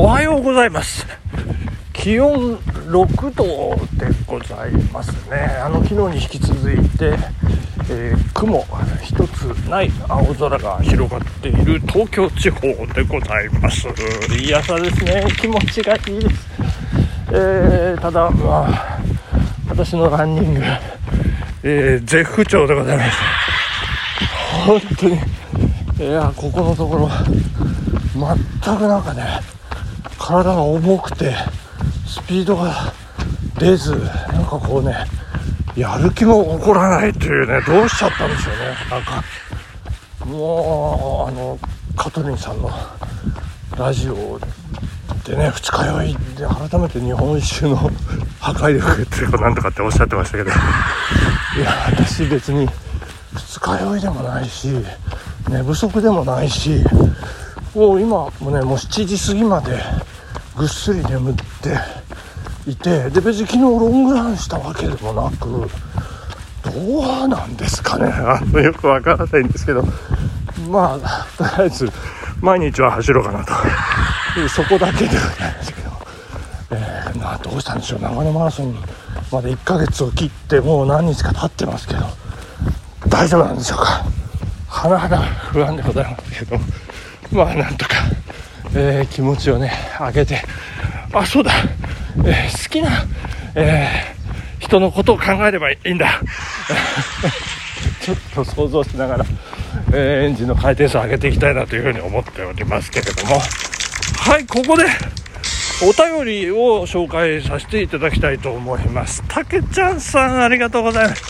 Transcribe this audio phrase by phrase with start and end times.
[0.00, 1.04] おはようございます。
[1.92, 3.44] 気温6度
[3.96, 5.38] でございますね。
[5.60, 7.18] あの昨日に引き続いて、
[7.90, 8.64] えー、雲
[9.02, 12.60] 一つない青空が広がっている東京地方
[12.94, 13.88] でございます。
[14.38, 15.26] いい朝ですね。
[15.36, 16.48] 気持ちがいいです、
[17.32, 19.00] えー、ただまあ
[19.68, 20.62] 私のランニング、
[21.64, 23.18] えー、絶不調でございます。
[24.64, 25.18] 本当に
[25.98, 27.10] いやここのところ
[28.62, 29.57] 全くなんかね
[30.28, 31.34] 体が重くて
[32.06, 32.92] スピードが
[33.58, 34.94] 出ずなんかこうね
[35.74, 38.60] やる気も起こらないというねどうしちゃったんでしょうね。
[38.90, 39.24] なんか
[40.26, 41.58] もうあの
[41.96, 42.68] カトリンさんの
[43.78, 44.38] ラジオ
[45.24, 47.76] でね二日酔いで改めて日本酒の
[48.38, 50.52] 破壊力っていうかなんとかっておっしゃってましたけどい
[51.64, 52.68] や私別に
[53.32, 54.74] 二日酔いでもないし
[55.48, 56.84] 寝不足でもないし
[57.74, 59.78] もう今もねもう7時過ぎまで
[60.58, 61.40] ぐっすり眠って
[62.70, 65.70] いてで別に昨日ロングランしたわけでもなく
[66.64, 68.06] どうなんですかね。
[68.12, 69.84] あのよくわからないんですけど。
[70.68, 71.90] まあとりあえず
[72.40, 73.52] 毎日は走ろうかなと。
[74.50, 75.90] そこだけではないですけど、
[76.72, 78.00] えー、まあどうしたんでしょう。
[78.00, 78.76] 長野マラソン
[79.32, 82.06] まで1ヶ月を切ってもう何日か経ってますけど。
[83.08, 84.04] 大丈夫なんでしょうか。
[84.68, 85.18] 甚だ
[85.52, 86.60] 不安でございますけど。
[87.32, 87.94] まあなんとか、
[88.74, 90.42] えー、気持ちをね上げて
[91.12, 91.52] あそうだ、
[92.24, 92.90] えー、好きな、
[93.54, 96.20] えー、人のことを考えればいいんだ。
[98.00, 99.26] ちょっと想像しながら、
[99.92, 103.38] えエンジンの回転数を上げていきたいなというふうに思っておりますけれども。
[104.18, 104.84] はいここで
[105.80, 109.22] お便りを紹介させていただきたいと思います。
[109.28, 111.22] たけちゃんさんありがとうございます。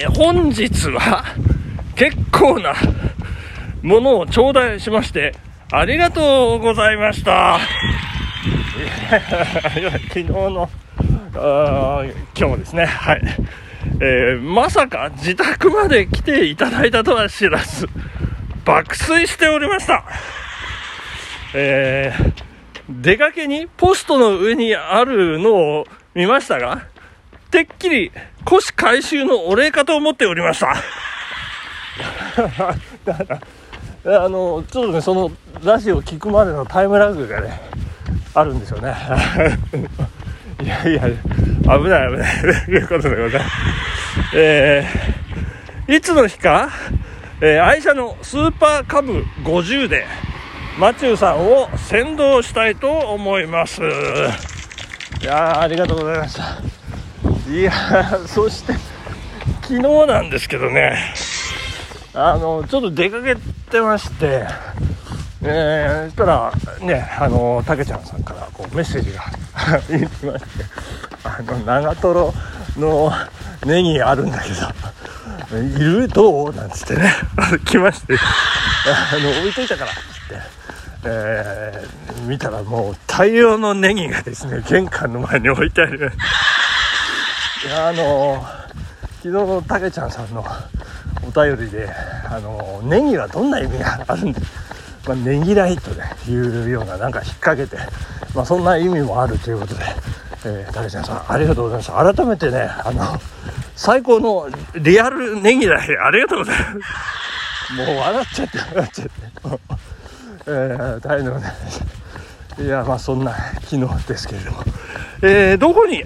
[0.00, 1.24] え本日は
[1.96, 2.74] 結構な
[3.82, 5.34] ものを頂戴しまして、
[5.70, 7.58] ありがとうございました。
[10.08, 10.70] 昨日の、
[11.34, 12.04] あ
[12.34, 13.20] 今日ですね、はい。
[14.00, 17.86] えー、まさか自宅まで来ていただいたとは知らず、
[18.64, 20.04] 爆睡しておりました。
[21.52, 22.32] えー、
[22.88, 26.86] 出かけにポストの上にあるのを見ましたが、
[27.50, 28.10] てっきり
[28.46, 30.76] 腰回収のお礼かと思っておりました。
[34.16, 35.30] あのちょっとねその
[35.62, 37.60] ラジオを聞くまでのタイムラグがね
[38.34, 38.94] あるんですよね。
[40.62, 42.64] いやいや危ない危ない。
[42.64, 43.56] ということでございます。
[44.34, 46.70] えー、いつの日か、
[47.40, 50.06] えー、愛車のスーパーカブ50で
[50.78, 53.82] マチューさんを先導したいと思います。
[55.20, 56.58] いやありがとうございました。
[57.50, 57.72] いや
[58.26, 58.74] そして
[59.62, 61.14] 昨日なんですけどね。
[62.14, 64.46] あのちょっと出かけてまして、
[65.42, 69.24] えー、そしたらねあのたけちゃんさんからこうメッセージが
[69.96, 70.64] いきまして
[71.24, 72.34] あの長瀞
[72.76, 73.12] の
[73.66, 74.54] ネギあるんだけど
[75.56, 76.08] いる？
[76.08, 76.54] どう？
[76.54, 77.10] なんつってね。
[77.64, 78.18] 来まして。
[78.86, 79.90] あの置いといたから。
[79.90, 80.58] っつって。
[81.04, 86.12] えー、見たらもう大量のネギがですね玄関の前に置いてある。
[87.66, 88.44] いやあの
[89.22, 90.44] 昨日のたけちゃんさんの
[91.38, 91.88] 便りで、
[92.24, 94.40] あの、ネギはどんな意味があるんで、
[95.06, 97.76] まあ、ねぎらいと、ね、いうような、なんか引っ掛けて、
[98.34, 99.84] まあ、そんな意味もあるということで、
[100.44, 102.14] えー、竹ちゃんさん、ありがとうございました。
[102.14, 103.04] 改めてね、あの、
[103.76, 107.74] 最高のリアルネギらい、ありがとうございます。
[107.74, 109.12] もう笑っちゃって、笑っちゃって。
[110.46, 111.78] えー、大変でございまし
[112.56, 112.62] た。
[112.62, 113.34] いや、まあそんな
[113.66, 114.64] 昨日ですけれども、
[115.22, 116.02] えー、どこに、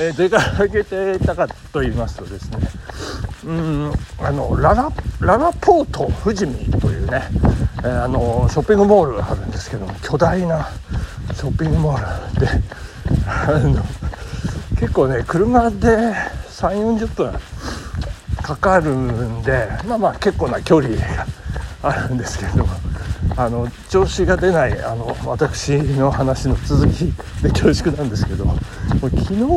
[0.00, 2.58] えー、出かけていたかと言いますとですね、
[3.44, 7.22] うんあのララララポート富士見というね、
[7.78, 10.68] えー、あのショッピングモールがあるんですけども巨大な
[11.34, 12.48] ショッピングモールで
[13.26, 13.82] あの
[14.78, 15.86] 結構ね車で
[16.48, 17.40] 3 4 0分
[18.42, 21.26] かかるんでまあまあ結構な距離が
[21.82, 22.72] あるんですけれども
[23.36, 27.12] あの調子が出ないあの私の話の続き
[27.42, 28.46] で恐縮なんですけど
[28.88, 29.10] 昨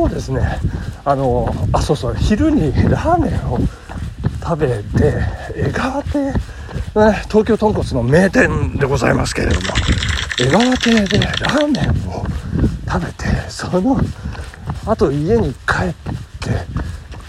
[0.08, 0.58] 日ですね
[1.04, 3.58] あのあそうそう昼にラーメンを
[4.42, 5.14] 食べて
[5.56, 6.32] 江川亭、ね、
[7.28, 9.66] 東京豚骨の名店でございますけれども
[10.38, 12.24] 江川亭でラーメンを
[12.90, 13.98] 食べてその
[14.86, 15.94] あと家に帰っ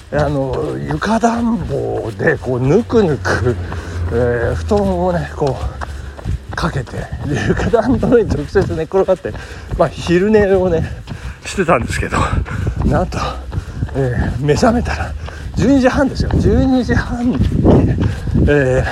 [0.10, 3.56] てあの床暖房でこうぬくぬく、
[4.12, 5.56] えー、布団をねこ
[6.52, 6.98] うかけて
[7.48, 9.32] 床暖の上に直接寝転がって、
[9.78, 11.03] まあ、昼寝をね
[11.46, 12.18] してたんですけど。
[12.86, 13.18] なんと、
[13.96, 15.14] えー、目覚めたら
[15.58, 16.30] 12時半ですよ。
[16.32, 17.38] 12時半に、
[18.48, 18.84] え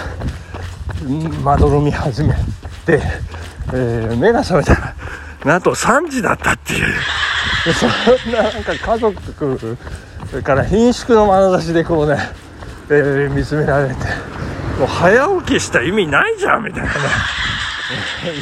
[1.03, 2.33] ー、まどろみ始め
[2.85, 3.01] て
[3.73, 4.95] えー目が覚めたら
[5.45, 6.87] なんと3時だったっていう。
[7.73, 9.77] そんななんか家族
[10.43, 12.17] から貧縮の眼差しでこうね、
[12.89, 13.95] えー見つめられて
[14.79, 16.95] もう早起きした意味ないじゃんみたいなね。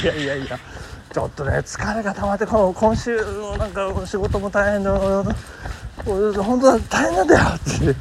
[0.02, 0.58] いやいやいや。
[1.14, 7.96] ちょっとね疲れが溜まって今週のなんか仕事も大変だ本当は大変なんだよって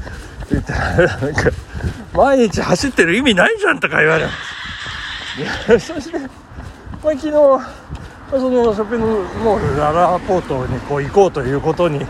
[0.51, 1.51] 言ったらなんか
[2.13, 4.33] 毎日走ってる意味ないじゃんとか言われま
[5.79, 6.29] すそして、まあ、
[7.03, 9.07] 昨日そのショッピング
[9.43, 12.01] モールララポートにこう行こうということに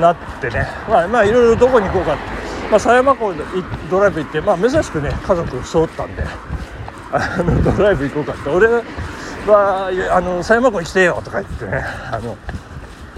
[0.00, 2.16] なってねまあまあいろいろどこに行こうか
[2.70, 3.40] まあ、狭山港で
[3.90, 6.22] ドライブ行って、まあ、珍しくね家族揃ったんで
[7.10, 8.68] あのドライブ行こうかって俺
[9.46, 12.36] はあの狭山港来てよとか言ってねあの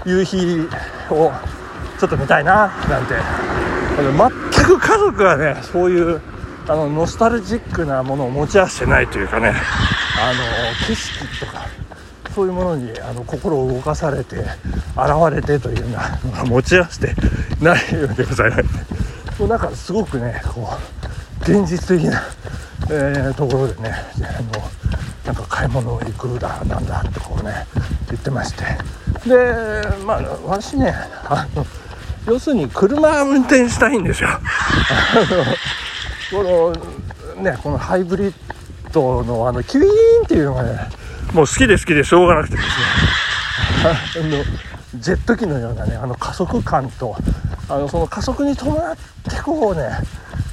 [0.05, 0.67] 夕日
[1.09, 1.31] を
[1.99, 3.15] ちょっと見たいななんて。
[4.01, 6.21] 全く家族はねそういう
[6.67, 9.53] あのノスタルジックなものを持ち合わせてないというかね
[10.19, 11.67] あの景色とか
[12.33, 14.47] そういうものにあの心を動かされて現
[15.31, 17.13] れてというようなのが持ち合わせて
[17.61, 19.39] ないようでございます。
[19.39, 20.69] もうなんかすごくねこ
[21.47, 22.21] う現実的な、
[22.89, 24.63] えー、ところでねあの
[25.25, 27.65] なんか買い物行くだなんだってこうね
[28.09, 28.63] 言ってまして。
[29.27, 30.93] でまあ私ね
[31.25, 31.65] あの
[32.25, 34.29] 要するに車運転したいんですよ。
[36.31, 36.43] こ
[37.37, 38.33] のねこのハイブリッ
[38.91, 40.89] ドのあのキュイーンっていうのがね
[41.33, 42.73] もう好きで好きでしょうがなくてですね。
[43.83, 44.43] あの
[44.99, 47.15] ジェット機のようなねあの加速感と
[47.69, 49.89] あのその加速に伴ってこうね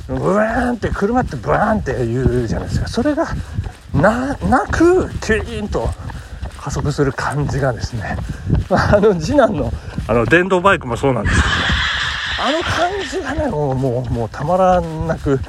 [0.08, 2.88] ブワーンって車ってブワーンって言うじゃないですか。
[2.88, 3.26] それが
[3.94, 5.88] ななくキュイーンと
[6.58, 8.16] 加速する感じがですね。
[8.70, 9.72] あの次男の
[10.06, 11.36] あの電動バイクもそうなんです。
[11.36, 11.54] けどね
[12.38, 15.44] あの感じがねもうもうもうたまらなく好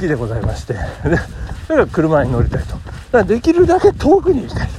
[0.00, 0.74] きでございまして。
[0.74, 2.72] でだから車に乗りたいと。
[2.72, 2.82] だか
[3.12, 4.74] らできるだけ遠くに行きたいと。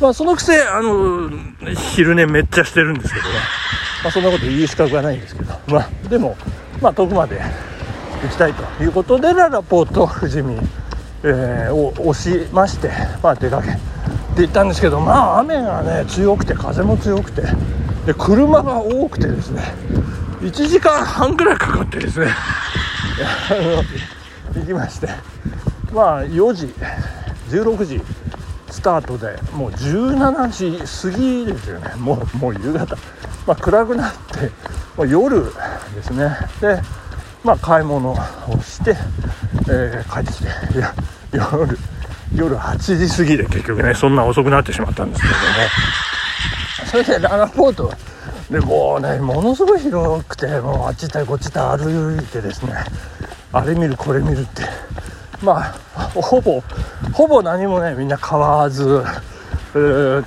[0.00, 1.30] まあそのくせあの
[1.92, 3.34] 昼寝めっちゃしてるんですけどね。
[4.04, 6.36] まあ、そんなこと言う資格はないんですけど、まあ、でも、
[6.82, 7.40] まあ、遠くまで
[8.22, 10.58] 行きたいということでララポート富士見、
[11.24, 12.90] えー、を押しまして、
[13.22, 13.74] まあ、出かけっ
[14.36, 17.42] て行ったんですけどまあ雨がね強くて風も強くて
[18.04, 19.62] で車が多くてですね
[20.40, 22.28] 1時間半ぐらいかかってですね
[24.54, 25.08] 行きまして
[25.92, 26.74] まあ4時
[27.48, 28.02] 16時
[28.70, 32.96] スタートでもう17時過ぎですよねもうもう夕方。
[33.46, 34.50] まあ、暗くなって、
[34.96, 35.44] まあ、夜
[35.94, 36.34] ですね。
[36.60, 36.80] で、
[37.42, 38.16] まあ、買い物を
[38.62, 38.96] して、
[39.68, 40.94] えー、帰ってきていや
[41.34, 41.78] 夜
[42.34, 45.38] 夜8時過ぎで結局ねそんな遅くなってしまったんですけどね。
[46.90, 47.92] それでララポート
[48.50, 52.72] でもうねものすごい広くてもうあっち行ったりこっち行ったり歩いてですね
[53.52, 54.62] あれ見るこれ見るって。
[55.42, 56.62] まあほぼ
[57.12, 59.04] ほぼ何もねみんな買わず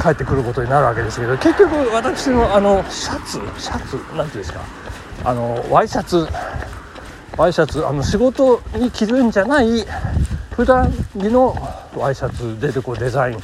[0.02, 4.62] 帰ってくることになるわけですけど結局私のあのシャツシャツなんていうんですか
[5.24, 6.28] あのワイシャツ
[7.38, 9.86] ワイシャツあの仕事に着るんじゃない
[10.58, 11.56] 普段着の
[11.96, 13.40] ワイシャツでこうデザイン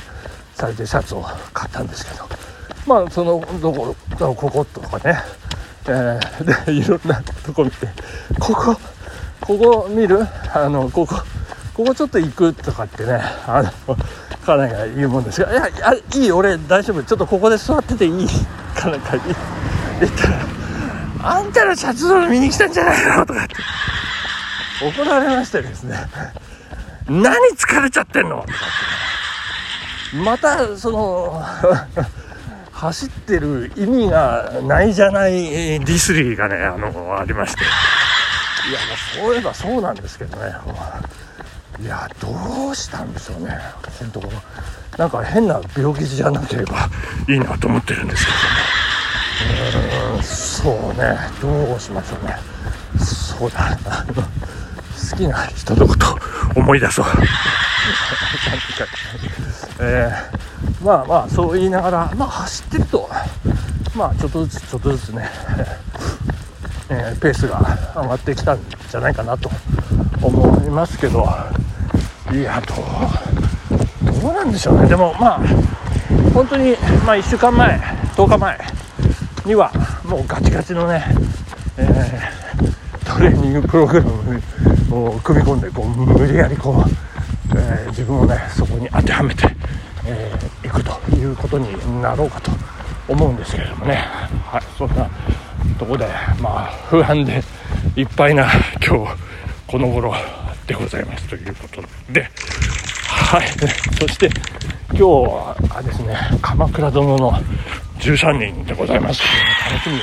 [0.56, 1.24] されてシャツを
[1.54, 2.28] 買ったんですけど
[2.88, 3.96] まあそのどこ
[4.36, 5.20] こことかね、
[5.86, 7.88] えー、でいろんなとこ見て
[8.40, 8.76] ここ
[9.42, 10.26] ここ見る？
[10.56, 11.16] あのここ
[11.76, 13.96] ここちょっと行くとかってねあの
[14.44, 17.04] かなんか言うもんですが「いやいい俺大丈夫。
[17.04, 18.28] ちょっとここで座ってていい」
[18.76, 20.40] かなんか言ったら
[21.38, 23.54] 「あんたのシャツドル見に来たんじゃないの?」とかって
[24.84, 25.96] 怒られましてですね
[27.08, 28.46] 「何疲れちゃってんの?」
[30.24, 31.44] またその
[32.72, 37.64] 走ってる意味がないじゃないディスリーがねあのありまして。
[37.64, 38.80] いや
[39.16, 40.54] そういえばそうなんですけどね。
[41.82, 43.60] いやどうしたんでしょうね。
[44.00, 46.90] 本当なんか変な病気じゃなければ
[47.28, 48.38] いいなと思ってるんですけど。
[48.38, 48.44] ね
[50.16, 51.18] うんそうね。
[51.42, 52.38] どうしましょうね。
[53.04, 53.78] そうだ。
[55.12, 56.18] 好きな人のこと
[56.56, 57.06] 思い出そう。
[59.80, 63.10] えー、まあまあそう言いながらまあ走ってると。
[63.96, 65.30] まあちょっとずつちょっとずつね、
[66.90, 67.60] えー、ペースが
[67.96, 69.52] 上がってきたんじゃないかなと。
[70.22, 71.28] 思いますけど。
[72.32, 74.88] いやどうどうなんでしょうね。
[74.88, 75.40] でもまあ
[76.34, 77.80] 本当にまあ1週間前
[78.16, 78.60] 10日前
[79.46, 79.72] には
[80.06, 81.04] もうガチガチのね、
[81.78, 84.42] えー、トレーニングプログラム
[84.94, 89.50] を組み込んでこう無理やりこう、えー、自分をねそこに当てはめてい、
[90.06, 92.52] えー、くということになろうかと
[93.08, 93.96] 思うんですけれどもね。
[94.46, 95.10] はいそんな
[95.80, 96.08] とこで
[96.42, 97.42] まあ不安で
[97.96, 98.48] いっぱいな
[98.86, 99.16] 今日
[99.68, 100.14] この頃
[100.68, 101.82] でございますということ
[102.12, 102.28] で、
[103.08, 103.48] はい、
[104.00, 104.30] そして
[104.90, 107.32] 今日はですね鎌倉殿の
[108.00, 109.22] 13人でございます。
[109.72, 110.00] 楽しみ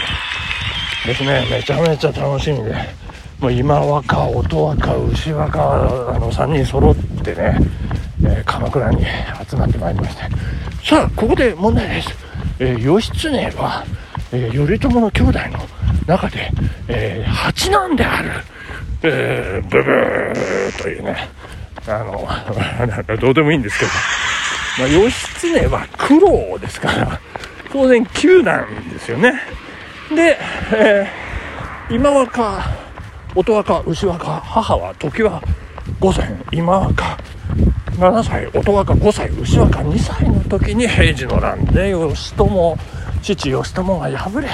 [1.07, 1.47] ですね。
[1.51, 3.10] めちゃめちゃ楽しみで。
[3.41, 7.59] もう今若音若牛若あの3人揃ってね、
[8.23, 9.05] えー、鎌倉に
[9.49, 10.23] 集まってまいりまして。
[10.85, 12.09] さあここで問題です、
[12.59, 13.85] えー、義経は、
[14.33, 15.59] えー、頼朝の兄弟の
[16.07, 16.51] 中で、
[16.89, 18.31] えー、八男である、
[19.03, 21.29] えー、ブブーというね
[21.87, 23.91] あのなんかどうでもいいんですけど、
[24.81, 27.21] まあ、義経は苦労ですから
[27.73, 29.41] 当然9なんですよね。
[30.15, 30.37] で、
[30.75, 32.90] えー、今若
[33.35, 35.41] 音若牛若母は時は
[36.01, 37.19] 5歳今若
[37.97, 42.77] 7歳音若5歳牛若2歳の時に平治の乱で義朝
[43.23, 44.49] 父義朝が敗れ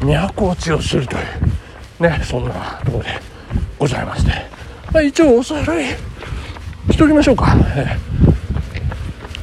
[0.00, 1.18] 都落ちをするとい
[1.98, 3.10] うねそんなところで
[3.78, 4.30] ございまして、
[4.92, 5.96] まあ、一応おさらい
[6.90, 7.98] しときましょうか、え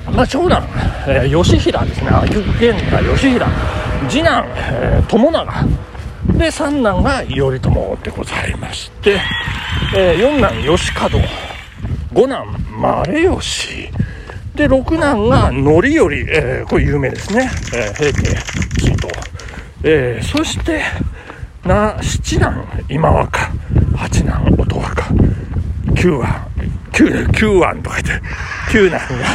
[0.06, 0.64] ー、まあ長男、
[1.08, 2.10] えー、義平ですね。
[2.10, 3.48] 源太義平
[4.08, 5.66] 次男、えー、友長。
[6.38, 9.20] で三男が頼朝でございまして、
[9.96, 11.22] えー、四男義門
[12.14, 12.46] 五男
[12.80, 13.90] 丸吉
[14.56, 18.14] で六男が範頼、えー、これ有名ですね、えー、平家
[18.80, 19.10] 追悼、
[19.84, 20.82] えー、そして
[21.66, 23.52] な七男今若。
[23.96, 25.04] 八男音若。
[25.96, 26.48] 九男
[26.92, 28.28] 九九男とか言って
[28.72, 29.26] 九男が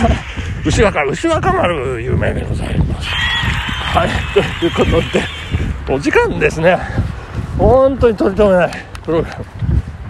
[0.64, 3.08] 牛若牛若丸有名でございます。
[3.08, 5.22] はいということで
[5.88, 6.78] お時間ですね。
[7.58, 8.70] 本当に取り留めない
[9.04, 9.38] プログラ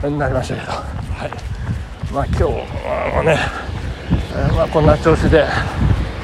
[0.03, 0.73] ムになりましたけど。
[0.73, 2.13] はい。
[2.13, 3.37] まあ今日はね、
[4.33, 5.45] えー、まあこんな調子で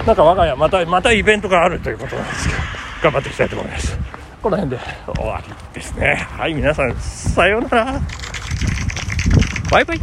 [0.07, 2.61] なんか我が家またまたイベントがあるということなんですけど
[3.03, 3.99] 頑張っていきたいと思います。
[4.43, 4.83] この辺で
[5.15, 6.27] 終わりですね。
[6.31, 8.01] はい皆さんさようなら。
[9.71, 10.01] バイバイ。